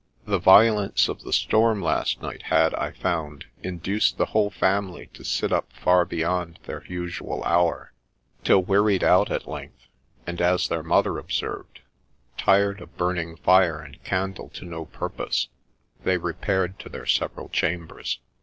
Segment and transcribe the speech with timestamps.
[0.25, 5.23] 'The violence of the storm last night had, I found, induced the whole family to
[5.23, 7.93] sit up far beyond their usual hour,
[8.43, 9.85] till, wearied out at length,
[10.25, 11.81] and, as their mother observed,"
[12.39, 15.49] tired of burning fire and candle to no purpose,"
[16.03, 18.17] they repaired to their several chambers.